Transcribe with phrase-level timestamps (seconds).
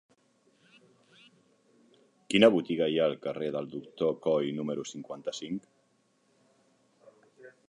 [2.33, 5.71] Quina botiga hi ha al carrer del Doctor Coll número cinquanta-cinc?